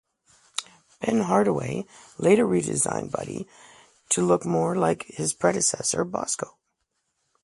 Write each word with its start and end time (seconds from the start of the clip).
Ben 0.99 1.19
Hardaway 1.21 1.85
later 2.17 2.47
redesigned 2.47 3.11
Buddy 3.11 3.47
to 4.09 4.25
look 4.25 4.43
more 4.43 4.75
like 4.75 5.03
his 5.03 5.35
predecessor, 5.35 6.03
Bosko. 6.03 6.57